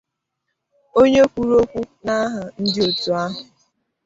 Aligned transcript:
Onye 0.99 1.21
kwuru 1.31 1.53
okwu 1.61 1.81
n'aha 2.05 2.41
ndị 2.61 2.79
òtù 2.87 3.09
ahụ 3.23 3.41